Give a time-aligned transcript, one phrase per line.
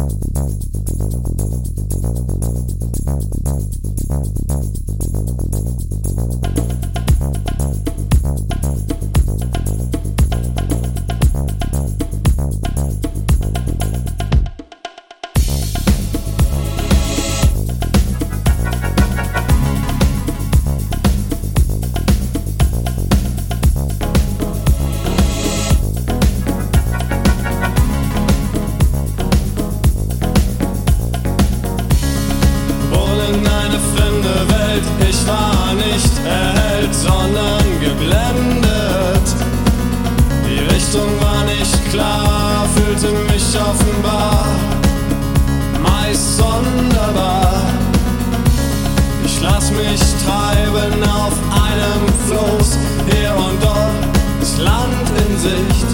[0.00, 0.24] Thank
[2.20, 2.29] you.
[41.90, 44.46] klar, fühlte mich offenbar,
[45.82, 47.62] meist sonderbar.
[49.24, 51.34] Ich lass mich treiben auf
[51.66, 52.78] einem Floß,
[53.10, 55.86] hier und dort ist Land in Sicht.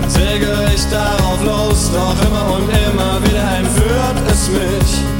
[0.00, 5.19] Dann segel ich darauf los, doch immer und immer wieder entführt es mich.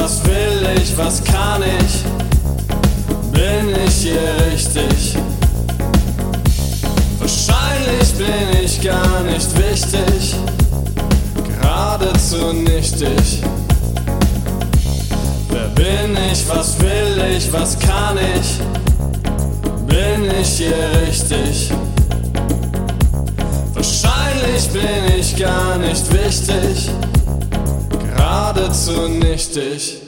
[0.00, 2.04] was will ich, was kann ich?
[3.32, 5.16] Bin ich hier richtig?
[7.18, 10.36] Wahrscheinlich bin ich gar nicht wichtig,
[11.44, 13.42] geradezu nichtig.
[15.48, 18.58] Wer bin ich, was will ich, was kann ich?
[19.86, 21.72] Bin ich hier richtig?
[23.74, 26.90] Wahrscheinlich bin ich gar nicht wichtig
[28.56, 30.05] geradezu nichtig.